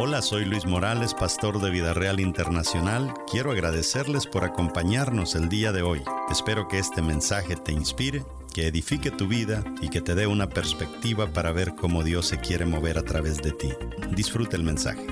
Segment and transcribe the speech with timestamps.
[0.00, 3.12] Hola, soy Luis Morales, pastor de Vida Real Internacional.
[3.28, 6.02] Quiero agradecerles por acompañarnos el día de hoy.
[6.30, 10.48] Espero que este mensaje te inspire, que edifique tu vida y que te dé una
[10.48, 13.70] perspectiva para ver cómo Dios se quiere mover a través de ti.
[14.12, 15.04] Disfruta el mensaje.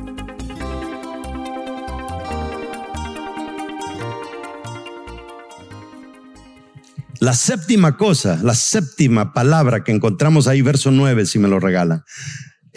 [7.18, 12.04] La séptima cosa, la séptima palabra que encontramos ahí, verso 9, si me lo regalan,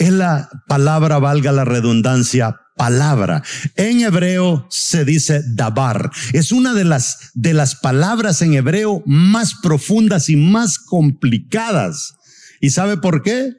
[0.00, 3.42] es la palabra, valga la redundancia, palabra.
[3.76, 6.10] En hebreo se dice dabar.
[6.32, 12.14] Es una de las, de las palabras en hebreo más profundas y más complicadas.
[12.62, 13.52] ¿Y sabe por qué?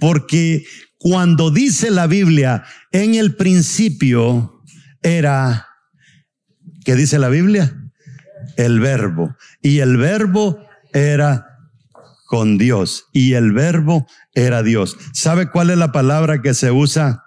[0.00, 0.64] Porque
[0.98, 4.60] cuando dice la Biblia, en el principio
[5.02, 5.68] era,
[6.84, 7.80] ¿qué dice la Biblia?
[8.56, 9.36] El verbo.
[9.62, 10.58] Y el verbo
[10.92, 11.53] era
[12.24, 13.06] con Dios.
[13.12, 14.96] Y el verbo era Dios.
[15.12, 17.24] ¿Sabe cuál es la palabra que se usa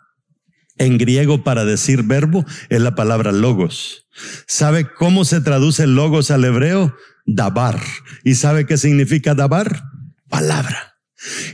[0.77, 2.45] en griego para decir verbo?
[2.69, 4.07] Es la palabra logos.
[4.47, 6.95] ¿Sabe cómo se traduce logos al hebreo?
[7.25, 7.79] Dabar.
[8.23, 9.83] ¿Y sabe qué significa dabar?
[10.29, 10.86] Palabra.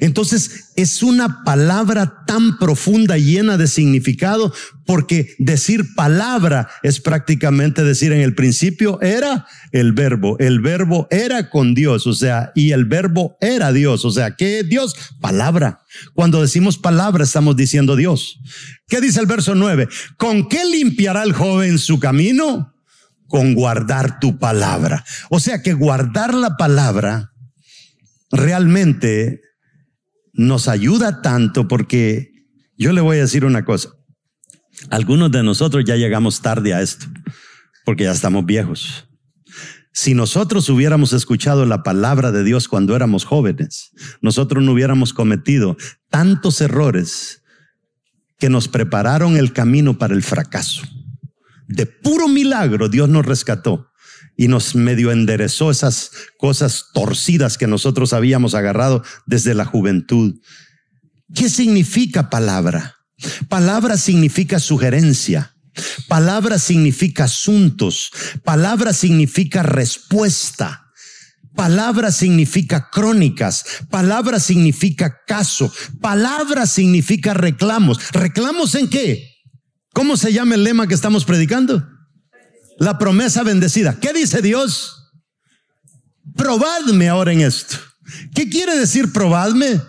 [0.01, 4.53] Entonces es una palabra tan profunda, llena de significado,
[4.85, 11.49] porque decir palabra es prácticamente decir en el principio era el verbo, el verbo era
[11.49, 14.95] con Dios, o sea, y el verbo era Dios, o sea, ¿qué es Dios?
[15.21, 15.79] Palabra.
[16.13, 18.39] Cuando decimos palabra estamos diciendo Dios.
[18.87, 19.87] ¿Qué dice el verso 9?
[20.17, 22.73] ¿Con qué limpiará el joven su camino?
[23.27, 25.05] Con guardar tu palabra.
[25.29, 27.31] O sea que guardar la palabra
[28.31, 29.41] realmente
[30.33, 32.31] nos ayuda tanto porque
[32.77, 33.89] yo le voy a decir una cosa.
[34.89, 37.05] Algunos de nosotros ya llegamos tarde a esto,
[37.85, 39.07] porque ya estamos viejos.
[39.93, 45.77] Si nosotros hubiéramos escuchado la palabra de Dios cuando éramos jóvenes, nosotros no hubiéramos cometido
[46.09, 47.43] tantos errores
[48.39, 50.81] que nos prepararon el camino para el fracaso.
[51.67, 53.87] De puro milagro Dios nos rescató
[54.35, 60.39] y nos medio enderezó esas cosas torcidas que nosotros habíamos agarrado desde la juventud.
[61.33, 62.95] ¿Qué significa palabra?
[63.47, 65.55] Palabra significa sugerencia.
[66.07, 68.11] Palabra significa asuntos.
[68.43, 70.91] Palabra significa respuesta.
[71.55, 73.65] Palabra significa crónicas.
[73.89, 75.71] Palabra significa caso.
[76.01, 77.99] Palabra significa reclamos.
[78.11, 79.29] ¿Reclamos en qué?
[79.93, 81.87] ¿Cómo se llama el lema que estamos predicando?
[82.77, 83.99] La promesa bendecida.
[83.99, 85.11] ¿Qué dice Dios?
[86.35, 87.77] Probadme ahora en esto.
[88.33, 89.81] ¿Qué quiere decir probadme?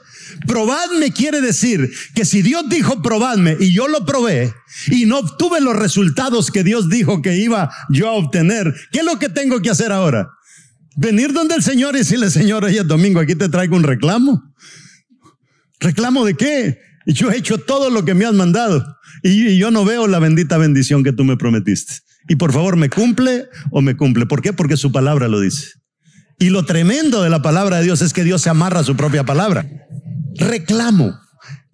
[0.47, 4.53] Probadme quiere decir que si Dios dijo probadme y yo lo probé
[4.89, 9.05] y no obtuve los resultados que Dios dijo que iba yo a obtener, ¿qué es
[9.05, 10.28] lo que tengo que hacer ahora?
[10.97, 14.43] Venir donde el Señor y decirle, Señor, hoy es domingo, aquí te traigo un reclamo.
[15.81, 16.78] ¿Reclamo de qué?
[17.06, 18.84] Yo he hecho todo lo que me has mandado
[19.23, 21.94] y yo no veo la bendita bendición que tú me prometiste.
[22.29, 24.27] Y por favor, ¿me cumple o me cumple?
[24.27, 24.53] ¿Por qué?
[24.53, 25.73] Porque su palabra lo dice.
[26.39, 28.97] Y lo tremendo de la palabra de Dios es que Dios se amarra a su
[28.97, 29.67] propia palabra.
[30.37, 31.19] Reclamo.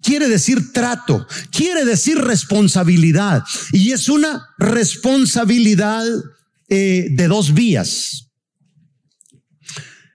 [0.01, 3.43] Quiere decir trato, quiere decir responsabilidad.
[3.71, 6.03] Y es una responsabilidad
[6.69, 8.31] eh, de dos vías.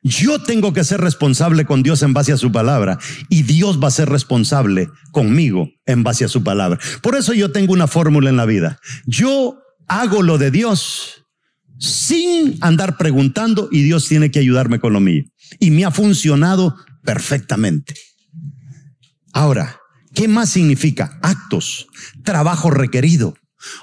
[0.03, 2.99] Yo tengo que ser responsable con Dios en base a su palabra
[3.29, 6.79] y Dios va a ser responsable conmigo en base a su palabra.
[7.03, 8.79] Por eso yo tengo una fórmula en la vida.
[9.07, 9.59] Yo
[9.89, 11.27] hago lo de Dios
[11.79, 15.25] sin andar preguntando y Dios tiene que ayudarme con lo mío.
[15.59, 17.95] Y me ha funcionado perfectamente.
[19.33, 19.79] Ahora,
[20.15, 21.19] ¿qué más significa?
[21.23, 21.87] Actos,
[22.25, 23.35] trabajo requerido.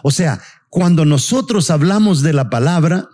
[0.01, 3.07] O sea, cuando nosotros hablamos de la palabra,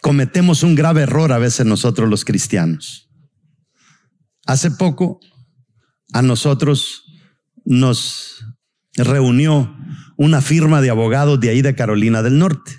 [0.00, 3.08] cometemos un grave error a veces nosotros los cristianos.
[4.46, 5.20] Hace poco
[6.12, 7.04] a nosotros
[7.64, 8.44] nos
[8.94, 9.76] reunió
[10.22, 12.78] una firma de abogados de ahí de Carolina del Norte.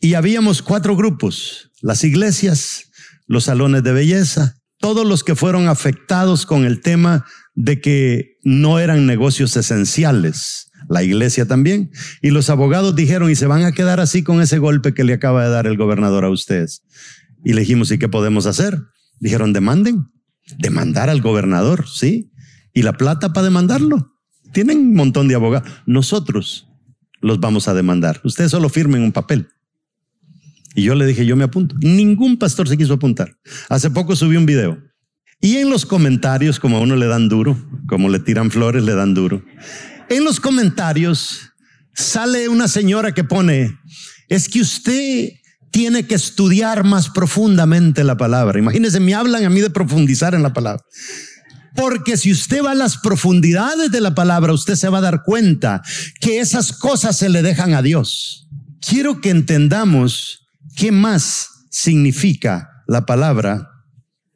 [0.00, 2.90] Y habíamos cuatro grupos, las iglesias,
[3.26, 8.78] los salones de belleza, todos los que fueron afectados con el tema de que no
[8.78, 11.90] eran negocios esenciales, la iglesia también.
[12.22, 15.12] Y los abogados dijeron, y se van a quedar así con ese golpe que le
[15.12, 16.82] acaba de dar el gobernador a ustedes.
[17.44, 18.80] Y le dijimos, ¿y qué podemos hacer?
[19.18, 20.06] Dijeron, demanden,
[20.56, 22.32] demandar al gobernador, ¿sí?
[22.72, 24.09] ¿Y la plata para demandarlo?
[24.52, 25.70] Tienen un montón de abogados.
[25.86, 26.68] Nosotros
[27.20, 28.20] los vamos a demandar.
[28.24, 29.48] Ustedes solo firmen un papel.
[30.74, 31.74] Y yo le dije, yo me apunto.
[31.80, 33.36] Ningún pastor se quiso apuntar.
[33.68, 34.78] Hace poco subí un video.
[35.40, 37.56] Y en los comentarios, como a uno le dan duro,
[37.88, 39.42] como le tiran flores, le dan duro.
[40.08, 41.52] En los comentarios
[41.94, 43.78] sale una señora que pone,
[44.28, 45.30] es que usted
[45.70, 48.58] tiene que estudiar más profundamente la palabra.
[48.58, 50.84] Imagínense, me hablan a mí de profundizar en la palabra.
[51.74, 55.22] Porque si usted va a las profundidades de la palabra, usted se va a dar
[55.22, 55.82] cuenta
[56.20, 58.48] que esas cosas se le dejan a Dios.
[58.80, 63.70] Quiero que entendamos qué más significa la palabra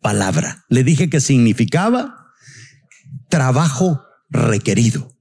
[0.04, 0.66] palabra.
[0.68, 2.30] Le dije que significaba
[3.30, 5.16] trabajo requerido.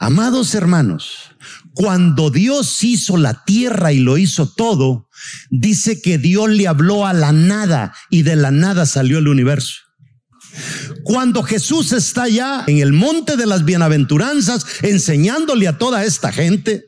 [0.00, 1.30] Amados hermanos,
[1.72, 5.08] cuando Dios hizo la tierra y lo hizo todo,
[5.50, 9.76] dice que Dios le habló a la nada y de la nada salió el universo.
[11.06, 16.84] Cuando Jesús está allá en el monte de las bienaventuranzas enseñándole a toda esta gente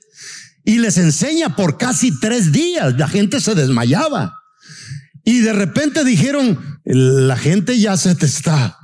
[0.65, 4.35] y les enseña por casi tres días, la gente se desmayaba.
[5.25, 8.77] Y de repente dijeron, la gente ya se te está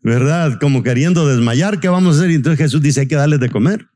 [0.00, 0.58] ¿verdad?
[0.60, 2.30] Como queriendo desmayar, ¿qué vamos a hacer?
[2.30, 3.88] Y entonces Jesús dice, hay que darles de comer.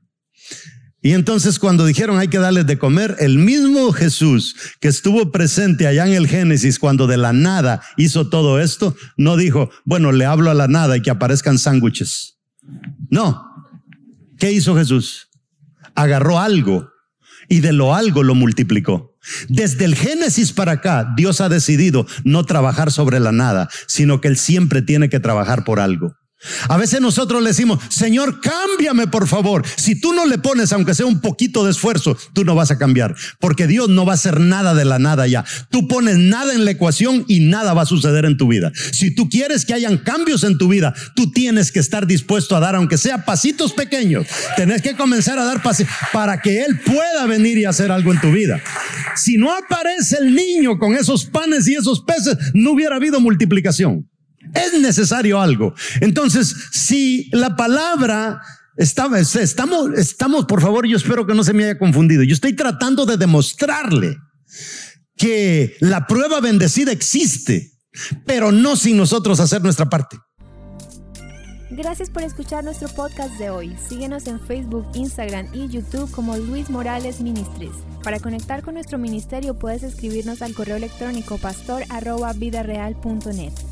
[1.03, 5.89] Y entonces cuando dijeron hay que darles de comer, el mismo Jesús que estuvo presente
[5.89, 10.25] allá en el Génesis cuando de la nada hizo todo esto, no dijo, bueno, le
[10.25, 12.39] hablo a la nada y que aparezcan sándwiches.
[13.11, 13.45] No.
[14.39, 15.29] ¿Qué hizo Jesús?
[15.97, 16.89] Agarró algo
[17.49, 19.17] y de lo algo lo multiplicó.
[19.49, 24.29] Desde el Génesis para acá, Dios ha decidido no trabajar sobre la nada, sino que
[24.29, 26.15] Él siempre tiene que trabajar por algo.
[26.69, 29.65] A veces nosotros le decimos, Señor, cámbiame por favor.
[29.77, 32.79] Si tú no le pones, aunque sea un poquito de esfuerzo, tú no vas a
[32.79, 35.45] cambiar, porque Dios no va a hacer nada de la nada ya.
[35.71, 38.73] Tú pones nada en la ecuación y nada va a suceder en tu vida.
[38.93, 42.61] Si tú quieres que hayan cambios en tu vida, tú tienes que estar dispuesto a
[42.61, 44.27] dar, aunque sea pasitos pequeños.
[44.57, 48.21] Tenés que comenzar a dar pasitos para que Él pueda venir y hacer algo en
[48.21, 48.61] tu vida.
[49.17, 54.09] Si no aparece el niño con esos panes y esos peces, no hubiera habido multiplicación.
[54.55, 55.75] Es necesario algo.
[56.01, 58.41] Entonces, si la palabra
[58.77, 62.23] estaba, estamos, estamos, por favor, yo espero que no se me haya confundido.
[62.23, 64.17] Yo estoy tratando de demostrarle
[65.17, 67.73] que la prueba bendecida existe,
[68.27, 70.19] pero no sin nosotros hacer nuestra parte.
[71.71, 73.75] Gracias por escuchar nuestro podcast de hoy.
[73.89, 77.73] Síguenos en Facebook, Instagram y YouTube como Luis Morales Ministries.
[78.05, 83.72] Para conectar con nuestro ministerio puedes escribirnos al correo electrónico pastor.vidareal.net.